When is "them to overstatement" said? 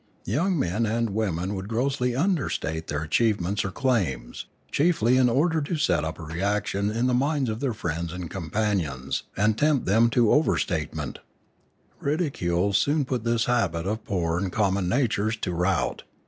9.85-11.19